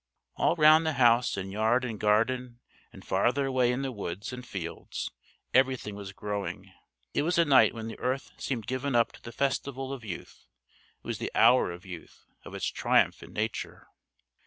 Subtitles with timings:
[0.35, 2.59] All round the house in yard and garden
[2.91, 5.11] and farther away in the woods and fields
[5.53, 6.71] everything was growing.
[7.13, 10.47] It was a night when the earth seemed given up to the festival of youth:
[11.03, 13.89] it was the hour of youth: of its triumph in Nature.